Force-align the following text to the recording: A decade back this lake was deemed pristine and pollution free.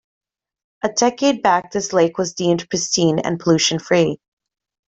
A 0.83 0.89
decade 0.89 1.43
back 1.43 1.71
this 1.73 1.93
lake 1.93 2.17
was 2.17 2.33
deemed 2.33 2.67
pristine 2.71 3.19
and 3.19 3.39
pollution 3.39 3.77
free. 3.77 4.19